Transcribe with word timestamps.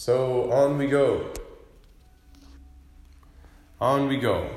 So 0.00 0.50
on 0.50 0.78
we 0.78 0.86
go. 0.86 1.30
On 3.82 4.08
we 4.08 4.16
go. 4.16 4.48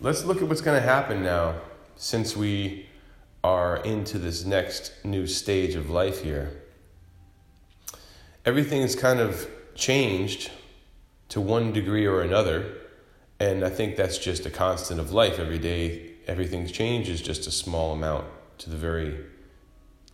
Let's 0.00 0.24
look 0.24 0.40
at 0.40 0.48
what's 0.48 0.62
going 0.62 0.80
to 0.80 0.88
happen 0.88 1.22
now 1.22 1.56
since 1.96 2.34
we 2.34 2.88
are 3.44 3.76
into 3.84 4.18
this 4.18 4.46
next 4.46 4.92
new 5.04 5.26
stage 5.26 5.74
of 5.74 5.90
life 5.90 6.22
here. 6.22 6.62
Everything's 8.46 8.96
kind 8.96 9.20
of 9.20 9.46
changed 9.74 10.52
to 11.28 11.38
one 11.38 11.70
degree 11.70 12.06
or 12.06 12.22
another, 12.22 12.74
and 13.38 13.66
I 13.66 13.68
think 13.68 13.94
that's 13.94 14.16
just 14.16 14.46
a 14.46 14.50
constant 14.50 15.00
of 15.00 15.12
life. 15.12 15.38
Every 15.38 15.58
day, 15.58 16.12
everything 16.26 16.66
changes 16.66 17.20
just 17.20 17.46
a 17.46 17.50
small 17.50 17.92
amount 17.92 18.24
to 18.60 18.70
the 18.70 18.78
very 18.78 19.22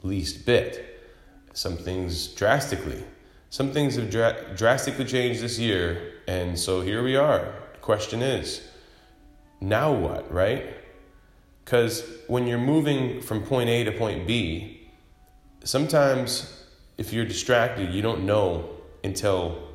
least 0.02 0.44
bit. 0.44 1.00
Some 1.52 1.76
things 1.76 2.26
drastically. 2.26 3.04
Some 3.54 3.70
things 3.70 3.94
have 3.94 4.10
dra- 4.10 4.52
drastically 4.56 5.04
changed 5.04 5.40
this 5.40 5.60
year, 5.60 6.14
and 6.26 6.58
so 6.58 6.80
here 6.80 7.04
we 7.04 7.14
are. 7.14 7.54
The 7.74 7.78
question 7.78 8.20
is, 8.20 8.66
now 9.60 9.92
what, 9.92 10.28
right? 10.34 10.74
Because 11.64 12.02
when 12.26 12.48
you're 12.48 12.58
moving 12.58 13.20
from 13.20 13.44
point 13.44 13.70
A 13.70 13.84
to 13.84 13.92
point 13.92 14.26
B, 14.26 14.90
sometimes 15.62 16.64
if 16.98 17.12
you're 17.12 17.24
distracted, 17.24 17.94
you 17.94 18.02
don't 18.02 18.26
know 18.26 18.70
until 19.04 19.68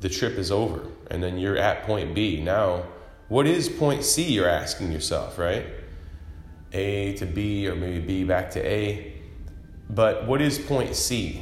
the 0.00 0.08
trip 0.08 0.36
is 0.36 0.50
over 0.50 0.84
and 1.12 1.22
then 1.22 1.38
you're 1.38 1.58
at 1.58 1.84
point 1.84 2.12
B. 2.12 2.40
Now, 2.40 2.86
what 3.28 3.46
is 3.46 3.68
point 3.68 4.02
C, 4.02 4.24
you're 4.24 4.48
asking 4.48 4.90
yourself, 4.90 5.38
right? 5.38 5.64
A 6.72 7.12
to 7.18 7.24
B 7.24 7.68
or 7.68 7.76
maybe 7.76 8.00
B 8.00 8.24
back 8.24 8.50
to 8.50 8.66
A. 8.66 9.22
But 9.88 10.26
what 10.26 10.40
is 10.42 10.58
point 10.58 10.96
C? 10.96 11.40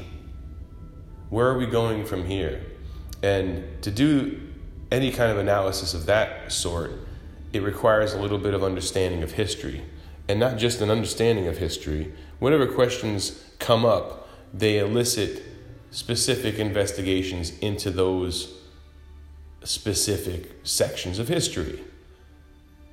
Where 1.31 1.47
are 1.49 1.59
we 1.59 1.67
going 1.67 2.05
from 2.05 2.25
here? 2.25 2.63
And 3.23 3.83
to 3.83 3.91
do 3.91 4.41
any 4.91 5.11
kind 5.11 5.31
of 5.31 5.39
analysis 5.39 5.95
of 5.95 6.07
that 6.07 6.53
sort, 6.53 6.93
it 7.53 7.63
requires 7.63 8.15
a 8.15 8.21
little 8.21 8.39
bit 8.39 8.55
of 8.55 8.65
understanding 8.65 9.23
of 9.23 9.33
history. 9.33 9.83
And 10.29 10.41
not 10.41 10.59
just 10.59 10.81
an 10.81 10.91
understanding 10.91 11.47
of 11.47 11.59
history. 11.59 12.13
Whenever 12.39 12.67
questions 12.67 13.45
come 13.59 13.85
up, 13.85 14.29
they 14.53 14.79
elicit 14.79 15.43
specific 15.91 16.59
investigations 16.59 17.59
into 17.59 17.91
those 17.91 18.55
specific 19.65 20.55
sections 20.63 21.19
of 21.19 21.29
history. 21.29 21.81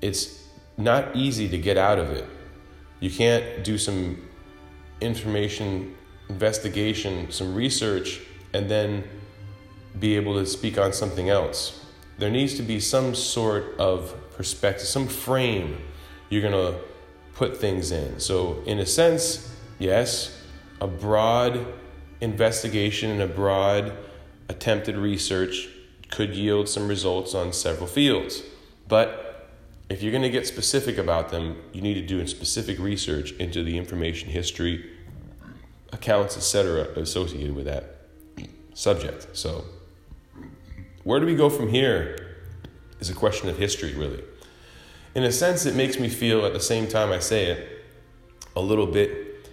It's 0.02 0.44
not 0.78 1.16
easy 1.16 1.48
to 1.50 1.58
get 1.58 1.78
out 1.78 2.00
of 2.00 2.10
it. 2.12 2.28
You 3.00 3.10
can't 3.10 3.64
do 3.64 3.78
some 3.78 4.28
information 5.02 5.96
investigation, 6.30 7.32
some 7.32 7.54
research, 7.56 8.22
and 8.54 8.70
then 8.70 9.04
be 10.00 10.16
able 10.16 10.34
to 10.36 10.46
speak 10.46 10.78
on 10.78 10.94
something 10.94 11.30
else. 11.30 11.86
There 12.18 12.30
needs 12.30 12.56
to 12.56 12.64
be 12.64 12.80
some 12.80 13.16
sort 13.16 13.78
of 13.78 14.16
perspective, 14.36 14.88
some 14.88 15.08
frame 15.08 15.78
you're 16.30 16.42
going 16.42 16.54
to 16.54 16.80
put 17.34 17.58
things 17.58 17.92
in. 17.92 18.20
So, 18.20 18.62
in 18.66 18.80
a 18.80 18.86
sense, 18.86 19.54
yes, 19.80 20.42
a 20.82 20.88
broad 20.88 21.66
investigation 22.22 23.12
and 23.12 23.22
a 23.22 23.28
broad 23.28 23.94
attempted 24.50 24.96
research 24.96 25.70
could 26.10 26.36
yield 26.36 26.70
some 26.70 26.88
results 26.88 27.36
on 27.36 27.52
several 27.52 27.88
fields. 27.88 28.44
But 28.88 29.50
if 29.90 30.02
you're 30.02 30.12
going 30.12 30.24
to 30.24 30.30
get 30.30 30.48
specific 30.48 30.98
about 30.98 31.30
them, 31.30 31.58
you 31.74 31.82
need 31.82 31.96
to 31.96 32.02
do 32.02 32.26
specific 32.28 32.80
research 32.80 33.32
into 33.34 33.64
the 33.64 33.78
information 33.78 34.30
history, 34.30 34.90
accounts, 35.92 36.38
etc., 36.38 36.84
associated 37.00 37.56
with 37.56 37.66
that 37.66 38.08
subject. 38.74 39.28
So, 39.34 39.66
where 41.04 41.20
do 41.20 41.26
we 41.26 41.36
go 41.36 41.50
from 41.50 41.70
here 41.70 42.38
is 43.00 43.10
a 43.10 43.14
question 43.14 43.50
of 43.50 43.58
history, 43.58 43.94
really. 43.94 44.24
In 45.14 45.24
a 45.24 45.32
sense, 45.32 45.66
it 45.66 45.76
makes 45.76 46.00
me 46.00 46.10
feel, 46.10 46.46
at 46.46 46.54
the 46.54 46.60
same 46.60 46.88
time 46.88 47.12
I 47.12 47.20
say 47.20 47.46
it, 47.46 47.86
a 48.56 48.62
little 48.62 48.88
bit 48.88 49.48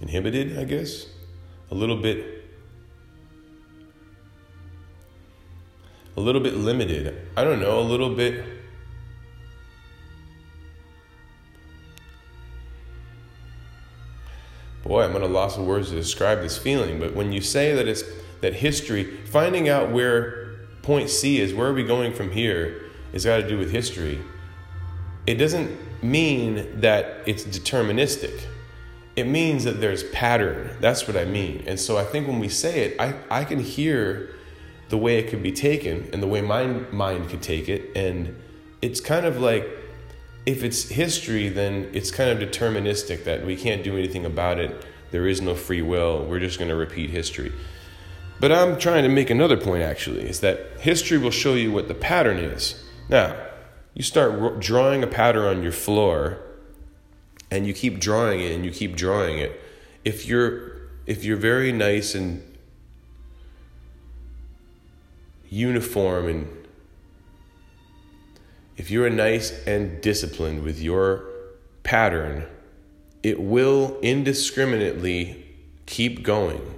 inhibited, 0.00 0.58
I 0.58 0.64
guess, 0.64 1.06
a 1.70 1.74
little 1.74 1.96
bit. 1.96 2.44
A 6.16 6.20
little 6.20 6.40
bit 6.40 6.54
limited. 6.54 7.26
I 7.36 7.42
don't 7.42 7.60
know, 7.60 7.80
a 7.80 7.82
little 7.82 8.14
bit 8.14 8.44
boy, 14.94 15.02
I'm 15.02 15.16
at 15.16 15.22
a 15.22 15.26
loss 15.26 15.58
of 15.58 15.66
words 15.66 15.88
to 15.88 15.96
describe 15.96 16.40
this 16.40 16.56
feeling. 16.56 17.00
But 17.00 17.16
when 17.16 17.32
you 17.32 17.40
say 17.40 17.74
that 17.74 17.88
it's 17.88 18.04
that 18.42 18.54
history, 18.54 19.02
finding 19.26 19.68
out 19.68 19.90
where 19.90 20.54
point 20.82 21.10
C 21.10 21.40
is, 21.40 21.52
where 21.52 21.66
are 21.66 21.74
we 21.74 21.82
going 21.82 22.12
from 22.12 22.30
here, 22.30 22.80
has 23.12 23.24
got 23.24 23.38
to 23.38 23.48
do 23.48 23.58
with 23.58 23.72
history. 23.72 24.20
It 25.26 25.34
doesn't 25.34 25.76
mean 26.00 26.80
that 26.80 27.22
it's 27.26 27.42
deterministic. 27.42 28.40
It 29.16 29.26
means 29.26 29.64
that 29.64 29.80
there's 29.80 30.04
pattern. 30.10 30.76
That's 30.78 31.08
what 31.08 31.16
I 31.16 31.24
mean. 31.24 31.64
And 31.66 31.80
so 31.80 31.96
I 31.96 32.04
think 32.04 32.28
when 32.28 32.38
we 32.38 32.48
say 32.48 32.84
it, 32.84 33.00
I, 33.00 33.16
I 33.32 33.42
can 33.42 33.58
hear 33.58 34.32
the 34.90 34.96
way 34.96 35.18
it 35.18 35.28
could 35.28 35.42
be 35.42 35.50
taken 35.50 36.08
and 36.12 36.22
the 36.22 36.28
way 36.28 36.40
my 36.40 36.66
mind 36.92 37.30
could 37.30 37.42
take 37.42 37.68
it. 37.68 37.90
And 37.96 38.40
it's 38.80 39.00
kind 39.00 39.26
of 39.26 39.40
like 39.40 39.66
if 40.46 40.62
it's 40.62 40.88
history, 40.88 41.48
then 41.48 41.90
it's 41.92 42.10
kind 42.10 42.30
of 42.30 42.48
deterministic 42.48 43.24
that 43.24 43.46
we 43.46 43.56
can't 43.56 43.82
do 43.82 43.96
anything 43.96 44.26
about 44.26 44.58
it. 44.58 44.84
There 45.10 45.26
is 45.26 45.40
no 45.40 45.54
free 45.54 45.82
will. 45.82 46.24
We're 46.24 46.40
just 46.40 46.58
going 46.58 46.68
to 46.68 46.76
repeat 46.76 47.10
history. 47.10 47.52
But 48.40 48.52
I'm 48.52 48.78
trying 48.78 49.04
to 49.04 49.08
make 49.08 49.30
another 49.30 49.56
point 49.56 49.82
actually 49.82 50.28
is 50.28 50.40
that 50.40 50.80
history 50.80 51.18
will 51.18 51.30
show 51.30 51.54
you 51.54 51.72
what 51.72 51.88
the 51.88 51.94
pattern 51.94 52.38
is. 52.38 52.82
Now, 53.08 53.36
you 53.94 54.02
start 54.02 54.60
drawing 54.60 55.02
a 55.02 55.06
pattern 55.06 55.44
on 55.44 55.62
your 55.62 55.72
floor 55.72 56.40
and 57.50 57.66
you 57.66 57.72
keep 57.72 58.00
drawing 58.00 58.40
it 58.40 58.52
and 58.52 58.64
you 58.64 58.70
keep 58.70 58.96
drawing 58.96 59.38
it. 59.38 59.60
If 60.04 60.26
you're 60.26 60.74
if 61.06 61.22
you're 61.22 61.36
very 61.36 61.70
nice 61.70 62.14
and 62.14 62.42
uniform 65.48 66.26
and 66.26 66.63
if 68.76 68.90
you're 68.90 69.10
nice 69.10 69.52
and 69.66 70.00
disciplined 70.00 70.62
with 70.62 70.80
your 70.80 71.24
pattern, 71.82 72.46
it 73.22 73.40
will 73.40 73.98
indiscriminately 74.00 75.44
keep 75.86 76.22
going 76.22 76.74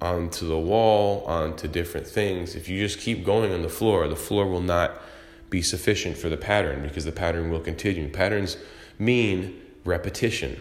onto 0.00 0.46
the 0.46 0.58
wall, 0.58 1.24
onto 1.26 1.68
different 1.68 2.06
things. 2.06 2.54
If 2.54 2.68
you 2.68 2.80
just 2.80 2.98
keep 2.98 3.24
going 3.24 3.52
on 3.52 3.62
the 3.62 3.68
floor, 3.68 4.08
the 4.08 4.16
floor 4.16 4.46
will 4.46 4.60
not 4.60 5.00
be 5.48 5.62
sufficient 5.62 6.18
for 6.18 6.28
the 6.28 6.36
pattern 6.36 6.82
because 6.82 7.04
the 7.04 7.12
pattern 7.12 7.50
will 7.50 7.60
continue. 7.60 8.08
Patterns 8.08 8.56
mean 8.98 9.60
repetition. 9.84 10.60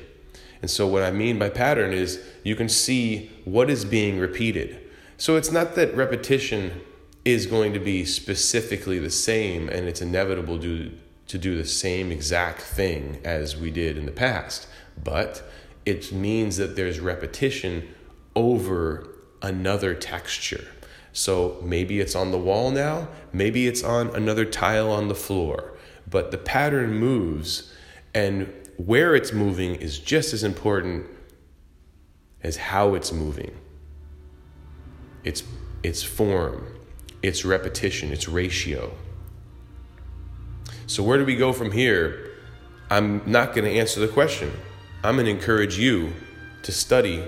And 0.61 0.69
so, 0.69 0.87
what 0.87 1.03
I 1.03 1.11
mean 1.11 1.37
by 1.37 1.49
pattern 1.49 1.93
is 1.93 2.23
you 2.43 2.55
can 2.55 2.69
see 2.69 3.31
what 3.43 3.69
is 3.69 3.85
being 3.85 4.19
repeated. 4.19 4.79
So, 5.17 5.35
it's 5.35 5.51
not 5.51 5.75
that 5.75 5.95
repetition 5.95 6.81
is 7.25 7.47
going 7.47 7.73
to 7.73 7.79
be 7.79 8.05
specifically 8.05 8.99
the 8.99 9.09
same 9.09 9.67
and 9.67 9.87
it's 9.87 10.01
inevitable 10.01 10.59
to, 10.59 10.91
to 11.27 11.37
do 11.39 11.57
the 11.57 11.65
same 11.65 12.11
exact 12.11 12.61
thing 12.61 13.19
as 13.23 13.57
we 13.57 13.71
did 13.71 13.97
in 13.97 14.05
the 14.05 14.11
past, 14.11 14.67
but 15.03 15.43
it 15.85 16.11
means 16.11 16.57
that 16.57 16.75
there's 16.75 16.99
repetition 16.99 17.87
over 18.35 19.09
another 19.41 19.95
texture. 19.95 20.67
So 21.13 21.59
maybe 21.63 21.99
it's 21.99 22.15
on 22.15 22.31
the 22.31 22.37
wall 22.37 22.69
now, 22.71 23.07
maybe 23.33 23.67
it's 23.67 23.83
on 23.83 24.15
another 24.15 24.45
tile 24.45 24.91
on 24.91 25.07
the 25.07 25.15
floor, 25.15 25.73
but 26.09 26.29
the 26.29 26.37
pattern 26.37 26.93
moves, 26.93 27.73
and 28.13 28.51
where 28.77 29.15
it's 29.15 29.31
moving 29.31 29.75
is 29.75 29.97
just 29.97 30.33
as 30.33 30.43
important 30.43 31.07
as 32.43 32.57
how 32.57 32.93
it's 32.93 33.11
moving. 33.11 33.55
Its, 35.23 35.41
its 35.81 36.03
form, 36.03 36.67
it's 37.25 37.43
repetition, 37.43 38.11
it's 38.11 38.27
ratio. 38.27 38.91
So, 40.87 41.01
where 41.01 41.17
do 41.17 41.25
we 41.25 41.35
go 41.35 41.53
from 41.53 41.71
here? 41.71 42.31
I'm 42.89 43.21
not 43.25 43.55
going 43.55 43.65
to 43.65 43.71
answer 43.71 43.99
the 43.99 44.07
question. 44.07 44.51
I'm 45.03 45.15
going 45.15 45.25
to 45.25 45.31
encourage 45.31 45.77
you 45.77 46.13
to 46.63 46.71
study 46.71 47.23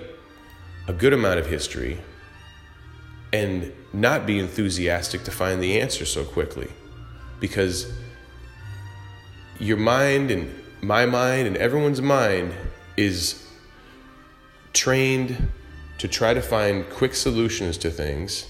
a 0.88 0.94
good 0.94 1.13
amount 1.13 1.39
of 1.39 1.47
history 1.47 1.99
and 3.33 3.73
not 3.91 4.25
be 4.25 4.39
enthusiastic 4.39 5.23
to 5.23 5.31
find 5.31 5.61
the 5.61 5.81
answer 5.81 6.05
so 6.05 6.23
quickly 6.23 6.69
because 7.39 7.91
your 9.59 9.77
mind 9.77 10.31
and 10.31 10.53
my 10.81 11.05
mind 11.05 11.47
and 11.47 11.57
everyone's 11.57 12.01
mind 12.01 12.53
is 12.95 13.47
trained 14.73 15.50
to 15.97 16.07
try 16.07 16.33
to 16.33 16.41
find 16.41 16.88
quick 16.89 17.15
solutions 17.15 17.77
to 17.79 17.89
things 17.89 18.45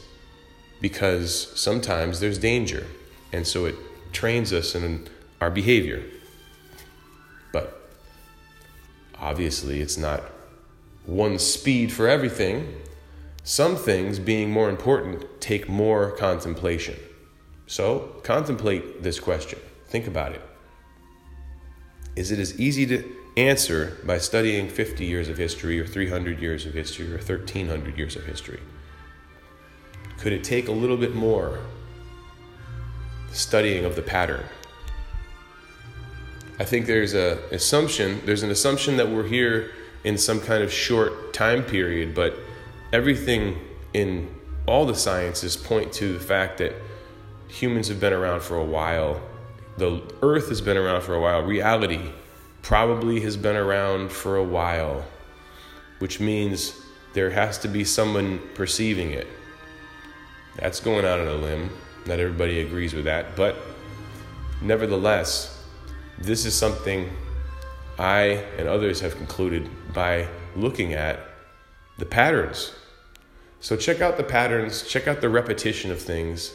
because 0.82 1.60
sometimes 1.60 2.20
there's 2.20 2.38
danger. 2.38 2.86
And 3.34 3.46
so 3.46 3.66
it 3.66 3.76
trains 4.14 4.54
us 4.54 4.76
in 4.76 5.08
our 5.42 5.52
behavior. 5.52 6.04
But 7.52 7.92
obviously, 9.20 9.82
it's 9.82 9.98
not 9.98 10.24
one 11.06 11.40
speed 11.40 11.92
for 11.92 12.08
everything. 12.08 12.82
Some 13.44 13.76
things, 13.76 14.20
being 14.20 14.52
more 14.52 14.70
important, 14.70 15.26
take 15.40 15.70
more 15.70 16.12
contemplation. 16.12 16.96
So, 17.66 18.20
contemplate 18.24 19.04
this 19.04 19.20
question. 19.20 19.60
Think 19.88 20.08
about 20.08 20.34
it. 20.34 20.42
Is 22.16 22.32
it 22.32 22.40
as 22.40 22.60
easy 22.60 22.86
to 22.88 23.16
answer 23.38 23.98
by 24.04 24.18
studying 24.18 24.68
50 24.68 25.06
years 25.06 25.30
of 25.30 25.38
history, 25.38 25.80
or 25.80 25.86
300 25.86 26.42
years 26.42 26.66
of 26.66 26.74
history, 26.74 27.08
or 27.08 27.18
1300 27.18 27.98
years 27.98 28.16
of 28.16 28.26
history? 28.26 28.60
Could 30.28 30.34
it 30.34 30.44
take 30.44 30.68
a 30.68 30.74
little 30.74 30.98
bit 30.98 31.16
more 31.16 31.58
studying 33.32 33.86
of 33.86 33.96
the 33.96 34.02
pattern? 34.02 34.44
I 36.60 36.66
think 36.66 36.86
there's 36.86 37.14
a 37.14 37.40
assumption, 37.54 38.20
there's 38.26 38.44
an 38.44 38.52
assumption 38.52 38.98
that 38.98 39.08
we're 39.08 39.26
here 39.26 39.72
in 40.04 40.18
some 40.18 40.42
kind 40.42 40.64
of 40.66 40.74
short 40.74 41.34
time 41.34 41.64
period, 41.64 42.14
but 42.14 42.36
everything 42.92 43.58
in 43.94 44.28
all 44.66 44.86
the 44.86 44.96
sciences 44.96 45.56
point 45.56 45.94
to 45.94 46.12
the 46.12 46.20
fact 46.20 46.58
that 46.58 46.74
humans 47.48 47.88
have 47.88 48.02
been 48.02 48.12
around 48.12 48.42
for 48.42 48.58
a 48.58 48.66
while. 48.66 49.22
The 49.78 50.02
earth 50.22 50.50
has 50.50 50.60
been 50.60 50.76
around 50.76 51.04
for 51.04 51.16
a 51.16 51.22
while. 51.22 51.42
Reality 51.42 52.02
probably 52.64 53.22
has 53.22 53.38
been 53.38 53.56
around 53.56 54.12
for 54.12 54.36
a 54.36 54.44
while, 54.44 55.06
which 56.00 56.20
means 56.20 56.82
there 57.14 57.30
has 57.30 57.58
to 57.60 57.70
be 57.70 57.86
someone 57.86 58.42
perceiving 58.56 59.12
it. 59.12 59.28
That's 60.60 60.80
going 60.80 61.06
out 61.06 61.20
on 61.20 61.28
a 61.28 61.36
limb. 61.36 61.70
Not 62.06 62.20
everybody 62.20 62.62
agrees 62.62 62.94
with 62.94 63.06
that, 63.06 63.36
but 63.36 63.56
nevertheless, 64.62 65.66
this 66.18 66.46
is 66.46 66.56
something 66.56 67.10
I 68.00 68.44
and 68.58 68.68
others 68.68 69.00
have 69.02 69.16
concluded 69.16 69.70
by 69.94 70.28
looking 70.56 70.94
at 70.94 71.20
the 71.98 72.06
patterns. 72.06 72.74
So 73.60 73.76
check 73.76 74.02
out 74.02 74.18
the 74.18 74.24
patterns, 74.24 74.84
check 74.88 75.08
out 75.08 75.22
the 75.22 75.30
repetition 75.30 75.92
of 75.92 76.00
things, 76.00 76.54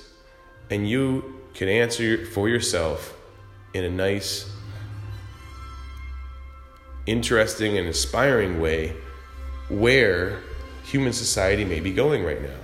and 0.70 0.88
you 0.88 1.40
can 1.54 1.68
answer 1.68 2.24
for 2.24 2.48
yourself 2.48 3.14
in 3.74 3.84
a 3.84 3.90
nice, 3.90 4.50
interesting, 7.06 7.76
and 7.76 7.86
inspiring 7.86 8.60
way 8.60 8.94
where 9.68 10.38
human 10.84 11.12
society 11.12 11.64
may 11.64 11.80
be 11.80 11.92
going 11.92 12.24
right 12.24 12.40
now. 12.40 12.61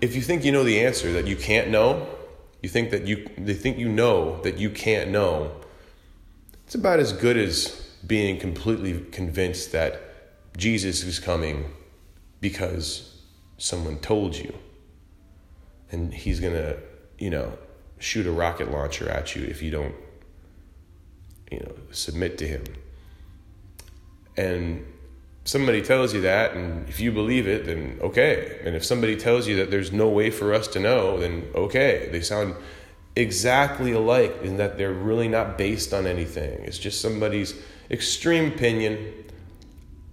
If 0.00 0.14
you 0.14 0.22
think 0.22 0.44
you 0.44 0.52
know 0.52 0.64
the 0.64 0.80
answer 0.80 1.12
that 1.12 1.26
you 1.26 1.36
can't 1.36 1.70
know, 1.70 2.06
you 2.62 2.68
think 2.68 2.90
that 2.90 3.06
you 3.06 3.28
they 3.36 3.54
think 3.54 3.78
you 3.78 3.88
know 3.88 4.40
that 4.42 4.58
you 4.58 4.70
can't 4.70 5.10
know. 5.10 5.52
It's 6.64 6.74
about 6.74 7.00
as 7.00 7.12
good 7.12 7.36
as 7.36 7.68
being 8.06 8.38
completely 8.38 9.04
convinced 9.10 9.72
that 9.72 10.00
Jesus 10.56 11.02
is 11.02 11.18
coming 11.18 11.72
because 12.40 13.22
someone 13.56 13.98
told 13.98 14.36
you. 14.36 14.54
And 15.90 16.12
he's 16.12 16.38
going 16.38 16.52
to, 16.52 16.76
you 17.18 17.30
know, 17.30 17.56
shoot 17.98 18.26
a 18.26 18.30
rocket 18.30 18.70
launcher 18.70 19.08
at 19.08 19.34
you 19.34 19.44
if 19.44 19.62
you 19.62 19.70
don't 19.70 19.94
you 21.50 21.60
know, 21.60 21.74
submit 21.90 22.38
to 22.38 22.46
him. 22.46 22.64
And 24.36 24.84
somebody 25.48 25.80
tells 25.80 26.12
you 26.12 26.20
that, 26.20 26.52
and 26.52 26.86
if 26.90 27.00
you 27.00 27.10
believe 27.10 27.48
it, 27.48 27.64
then 27.64 27.98
okay. 28.02 28.60
And 28.64 28.76
if 28.76 28.84
somebody 28.84 29.16
tells 29.16 29.48
you 29.48 29.56
that 29.56 29.70
there's 29.70 29.90
no 29.90 30.10
way 30.10 30.30
for 30.30 30.52
us 30.52 30.68
to 30.68 30.78
know, 30.78 31.18
then 31.18 31.48
okay. 31.54 32.10
They 32.12 32.20
sound 32.20 32.54
exactly 33.16 33.92
alike 33.92 34.36
in 34.42 34.58
that 34.58 34.76
they're 34.76 34.92
really 34.92 35.26
not 35.26 35.56
based 35.56 35.94
on 35.94 36.06
anything. 36.06 36.60
It's 36.64 36.76
just 36.76 37.00
somebody's 37.00 37.54
extreme 37.90 38.52
opinion 38.52 39.24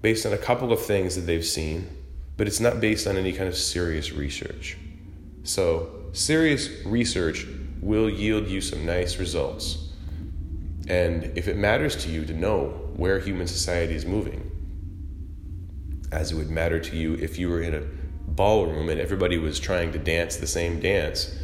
based 0.02 0.26
on 0.26 0.32
a 0.32 0.38
couple 0.38 0.72
of 0.72 0.80
things 0.80 1.16
that 1.18 1.24
they've 1.24 1.46
seen, 1.46 1.90
but 2.38 2.48
it's 2.48 2.62
not 2.62 2.80
based 2.80 3.06
on 3.06 3.18
any 3.18 3.34
kind 3.34 3.50
of 3.50 3.58
serious 3.58 4.14
research. 4.14 4.78
So, 5.44 5.90
serious 6.14 6.70
research 6.86 7.46
will 7.82 8.10
yield 8.10 8.48
you 8.48 8.62
some 8.62 8.86
nice 8.86 9.18
results. 9.18 9.90
And 10.88 11.38
if 11.38 11.50
it 11.50 11.58
matters 11.58 11.98
to 12.06 12.10
you 12.10 12.24
to 12.24 12.34
know 12.34 12.70
where 12.96 13.20
human 13.20 13.48
society 13.48 13.96
is 13.96 14.06
moving, 14.06 14.55
as 16.12 16.32
it 16.32 16.36
would 16.36 16.50
matter 16.50 16.80
to 16.80 16.96
you 16.96 17.16
if 17.16 17.38
you 17.38 17.50
were 17.50 17.62
in 17.62 17.74
a 17.74 17.84
ballroom 18.28 18.90
and 18.90 19.00
everybody 19.00 19.38
was 19.38 19.60
trying 19.60 19.92
to 19.94 20.00
dance 20.00 20.38
the 20.38 20.48
same 20.48 20.80
dance. 20.80 21.36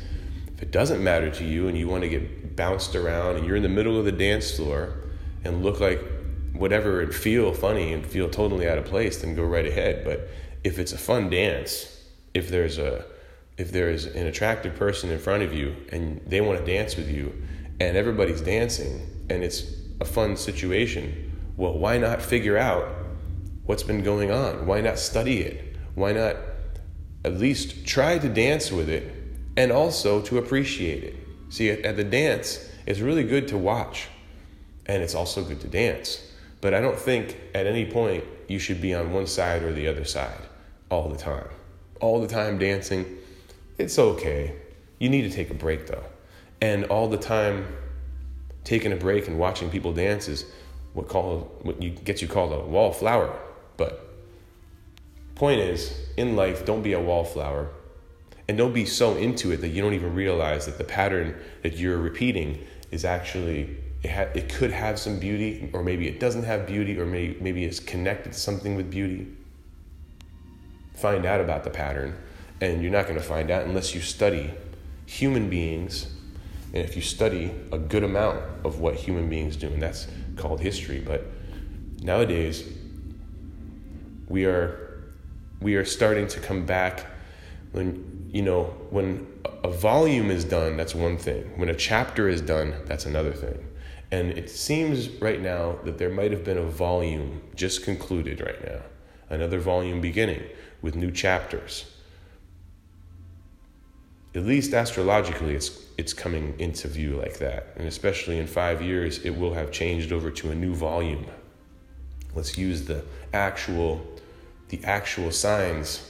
If 0.53 0.61
it 0.61 0.71
doesn't 0.71 1.03
matter 1.03 1.29
to 1.31 1.43
you 1.43 1.67
and 1.67 1.77
you 1.77 1.87
want 1.87 2.03
to 2.03 2.09
get 2.09 2.55
bounced 2.55 2.95
around 2.95 3.37
and 3.37 3.45
you're 3.45 3.55
in 3.55 3.63
the 3.63 3.69
middle 3.69 3.97
of 3.97 4.05
the 4.05 4.11
dance 4.11 4.55
floor 4.55 4.93
and 5.43 5.63
look 5.63 5.79
like 5.79 6.01
whatever 6.53 7.01
and 7.01 7.13
feel 7.13 7.53
funny 7.53 7.93
and 7.93 8.05
feel 8.05 8.29
totally 8.29 8.67
out 8.67 8.77
of 8.77 8.85
place, 8.85 9.21
then 9.21 9.35
go 9.35 9.43
right 9.43 9.65
ahead. 9.65 10.03
But 10.03 10.29
if 10.63 10.77
it's 10.77 10.93
a 10.93 10.97
fun 10.97 11.29
dance, 11.29 12.03
if 12.33 12.49
there's 12.49 12.77
a 12.77 13.05
if 13.57 13.71
there's 13.71 14.05
an 14.05 14.25
attractive 14.27 14.75
person 14.75 15.11
in 15.11 15.19
front 15.19 15.43
of 15.43 15.53
you 15.53 15.75
and 15.89 16.21
they 16.25 16.41
want 16.41 16.57
to 16.57 16.65
dance 16.65 16.95
with 16.95 17.09
you 17.09 17.33
and 17.79 17.97
everybody's 17.97 18.41
dancing 18.41 19.07
and 19.29 19.43
it's 19.43 19.63
a 19.99 20.05
fun 20.05 20.35
situation, 20.35 21.31
well, 21.57 21.77
why 21.77 21.97
not 21.97 22.21
figure 22.21 22.57
out 22.57 22.87
what's 23.65 23.83
been 23.83 24.03
going 24.03 24.31
on? 24.31 24.65
Why 24.65 24.81
not 24.81 24.99
study 24.99 25.39
it? 25.39 25.75
Why 25.95 26.13
not 26.13 26.35
at 27.23 27.33
least 27.33 27.85
try 27.85 28.17
to 28.17 28.29
dance 28.29 28.71
with 28.71 28.89
it 28.89 29.13
and 29.57 29.71
also 29.71 30.21
to 30.23 30.37
appreciate 30.37 31.03
it? 31.03 31.15
See, 31.49 31.69
at, 31.69 31.95
the 31.95 32.03
dance, 32.03 32.69
it's 32.85 32.99
really 32.99 33.23
good 33.23 33.47
to 33.49 33.57
watch 33.57 34.07
and 34.85 35.03
it's 35.03 35.15
also 35.15 35.43
good 35.43 35.61
to 35.61 35.67
dance. 35.67 36.27
But 36.61 36.73
I 36.73 36.81
don't 36.81 36.97
think 36.97 37.37
at 37.53 37.67
any 37.67 37.85
point 37.85 38.23
you 38.47 38.59
should 38.59 38.81
be 38.81 38.93
on 38.93 39.11
one 39.11 39.27
side 39.27 39.63
or 39.63 39.73
the 39.73 39.87
other 39.87 40.05
side 40.05 40.41
all 40.89 41.09
the 41.09 41.17
time. 41.17 41.47
All 41.99 42.21
the 42.21 42.27
time 42.27 42.57
dancing, 42.57 43.17
it's 43.77 43.97
okay. 43.97 44.55
You 44.99 45.09
need 45.09 45.23
to 45.23 45.29
take 45.29 45.49
a 45.49 45.53
break 45.53 45.87
though. 45.87 46.03
And 46.61 46.85
all 46.85 47.07
the 47.07 47.17
time 47.17 47.67
taking 48.63 48.91
a 48.91 48.95
break 48.95 49.27
and 49.27 49.39
watching 49.39 49.69
people 49.69 49.93
dance 49.93 50.27
is 50.27 50.45
what 50.93 51.07
call 51.07 51.51
what 51.63 51.81
you 51.81 51.89
gets 51.89 52.21
you 52.21 52.27
called 52.27 52.53
a 52.53 52.59
wallflower. 52.59 53.37
But 53.81 54.00
point 55.33 55.60
is, 55.60 56.00
in 56.18 56.36
life, 56.36 56.68
don't 56.68 56.83
be 56.83 56.94
a 56.94 57.00
wallflower. 57.00 57.69
And 58.48 58.56
don't 58.60 58.74
be 58.74 58.86
so 58.86 59.16
into 59.16 59.51
it 59.51 59.62
that 59.62 59.69
you 59.69 59.81
don't 59.81 59.95
even 59.95 60.13
realize 60.13 60.68
that 60.68 60.78
the 60.78 60.83
pattern 60.83 61.36
that 61.63 61.78
you're 61.78 61.98
repeating 61.98 62.63
is 62.92 63.06
actually, 63.06 63.75
it, 64.04 64.12
ha- 64.12 64.30
it 64.36 64.54
could 64.54 64.69
have 64.69 65.00
some 65.00 65.18
beauty, 65.18 65.72
or 65.74 65.81
maybe 65.81 66.07
it 66.07 66.19
doesn't 66.19 66.44
have 66.44 66.68
beauty, 66.68 67.00
or 67.00 67.07
maybe, 67.07 67.38
maybe 67.42 67.63
it's 67.63 67.80
connected 67.80 68.33
to 68.33 68.40
something 68.40 68.76
with 68.76 68.92
beauty. 68.92 69.26
Find 70.94 71.26
out 71.26 71.42
about 71.42 71.64
the 71.64 71.71
pattern, 71.71 72.16
and 72.59 72.83
you're 72.83 72.92
not 72.92 73.06
going 73.07 73.18
to 73.18 73.26
find 73.26 73.50
out 73.50 73.66
unless 73.66 73.95
you 73.95 74.02
study 74.02 74.52
human 75.07 75.50
beings. 75.50 76.14
And 76.71 76.83
if 76.83 76.95
you 76.95 77.02
study 77.02 77.52
a 77.71 77.80
good 77.80 78.04
amount 78.04 78.44
of 78.64 78.80
what 78.80 78.94
human 78.94 79.28
beings 79.28 79.56
do, 79.56 79.69
and 79.69 79.81
that's 79.81 80.07
called 80.35 80.59
history, 80.59 81.00
but 81.00 81.26
nowadays, 82.04 82.64
we 84.31 84.45
are 84.45 85.04
we 85.59 85.76
are 85.76 85.85
starting 85.85 86.26
to 86.26 86.40
come 86.40 86.66
back 86.66 87.06
when 87.73 88.30
you 88.31 88.42
know 88.42 88.64
when 88.90 89.28
a 89.64 89.69
volume 89.69 90.31
is 90.31 90.45
done 90.45 90.78
that's 90.78 90.95
one 90.95 91.18
thing. 91.18 91.44
When 91.57 91.69
a 91.69 91.76
chapter 91.76 92.30
is 92.30 92.42
done 92.42 92.73
that's 92.85 93.06
another 93.06 93.33
thing. 93.33 93.68
And 94.11 94.31
it 94.31 94.50
seems 94.50 95.09
right 95.21 95.40
now 95.40 95.78
that 95.83 95.97
there 95.97 96.09
might 96.09 96.31
have 96.31 96.44
been 96.44 96.57
a 96.57 96.64
volume 96.64 97.42
just 97.56 97.83
concluded 97.83 98.42
right 98.42 98.64
now. 98.66 98.81
Another 99.30 99.59
volume 99.59 100.02
beginning 100.02 100.44
with 100.81 100.95
new 100.95 101.11
chapters. 101.11 101.85
At 104.33 104.44
least 104.44 104.73
astrologically 104.73 105.56
it's 105.56 105.71
it's 105.97 106.14
coming 106.14 106.56
into 106.57 106.88
view 106.88 107.18
like 107.18 107.38
that. 107.40 107.73
And 107.76 107.85
especially 107.85 108.40
in 108.40 108.47
5 108.47 108.81
years 108.81 109.19
it 109.26 109.31
will 109.31 109.54
have 109.54 109.71
changed 109.71 110.14
over 110.14 110.31
to 110.31 110.52
a 110.52 110.56
new 110.56 110.73
volume. 110.73 111.26
Let's 112.33 112.57
use 112.57 112.85
the 112.85 113.04
actual 113.33 114.02
the 114.71 114.83
actual 114.85 115.31
signs 115.31 116.09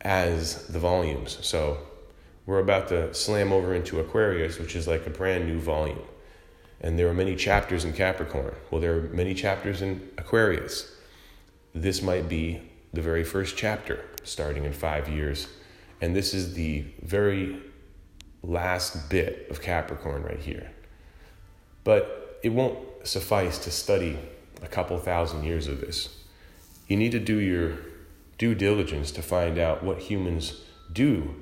as 0.00 0.66
the 0.66 0.78
volumes. 0.78 1.38
So 1.40 1.78
we're 2.44 2.58
about 2.58 2.88
to 2.88 3.14
slam 3.14 3.52
over 3.52 3.74
into 3.74 4.00
Aquarius, 4.00 4.58
which 4.58 4.74
is 4.74 4.88
like 4.88 5.06
a 5.06 5.10
brand 5.10 5.46
new 5.46 5.60
volume. 5.60 6.02
And 6.80 6.98
there 6.98 7.08
are 7.08 7.14
many 7.14 7.36
chapters 7.36 7.84
in 7.84 7.92
Capricorn. 7.92 8.56
Well, 8.70 8.80
there 8.80 8.96
are 8.96 9.02
many 9.02 9.34
chapters 9.34 9.82
in 9.82 10.10
Aquarius. 10.18 10.92
This 11.72 12.02
might 12.02 12.28
be 12.28 12.60
the 12.92 13.02
very 13.02 13.22
first 13.22 13.56
chapter 13.56 14.04
starting 14.24 14.64
in 14.64 14.72
five 14.72 15.08
years. 15.08 15.46
And 16.00 16.16
this 16.16 16.34
is 16.34 16.54
the 16.54 16.86
very 17.02 17.56
last 18.42 19.08
bit 19.08 19.46
of 19.48 19.62
Capricorn 19.62 20.24
right 20.24 20.40
here. 20.40 20.72
But 21.84 22.40
it 22.42 22.48
won't 22.48 23.06
suffice 23.06 23.58
to 23.58 23.70
study 23.70 24.18
a 24.60 24.66
couple 24.66 24.98
thousand 24.98 25.44
years 25.44 25.68
of 25.68 25.80
this 25.80 26.19
you 26.90 26.96
need 26.96 27.12
to 27.12 27.20
do 27.20 27.38
your 27.38 27.78
due 28.36 28.52
diligence 28.52 29.12
to 29.12 29.22
find 29.22 29.58
out 29.58 29.84
what 29.84 30.00
humans 30.00 30.60
do 30.92 31.36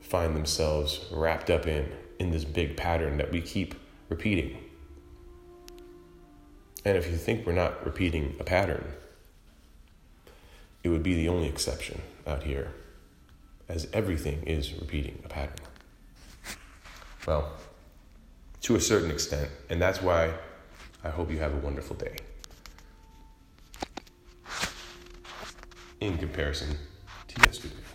find 0.00 0.34
themselves 0.34 1.04
wrapped 1.12 1.50
up 1.50 1.66
in 1.66 1.92
in 2.18 2.30
this 2.30 2.44
big 2.44 2.74
pattern 2.74 3.18
that 3.18 3.30
we 3.30 3.42
keep 3.42 3.74
repeating. 4.08 4.56
And 6.86 6.96
if 6.96 7.10
you 7.10 7.18
think 7.18 7.46
we're 7.46 7.52
not 7.52 7.84
repeating 7.84 8.34
a 8.40 8.44
pattern, 8.44 8.94
it 10.82 10.88
would 10.88 11.02
be 11.02 11.14
the 11.14 11.28
only 11.28 11.48
exception 11.48 12.00
out 12.26 12.44
here, 12.44 12.72
as 13.68 13.86
everything 13.92 14.42
is 14.44 14.72
repeating 14.72 15.20
a 15.22 15.28
pattern. 15.28 15.66
Well, 17.26 17.52
to 18.62 18.76
a 18.76 18.80
certain 18.80 19.10
extent, 19.10 19.50
and 19.68 19.82
that's 19.82 20.00
why 20.00 20.32
I 21.04 21.10
hope 21.10 21.30
you 21.30 21.40
have 21.40 21.52
a 21.52 21.58
wonderful 21.58 21.96
day. 21.96 22.16
In 26.00 26.18
comparison 26.18 26.76
to 27.28 27.40
yesterday. 27.46 27.85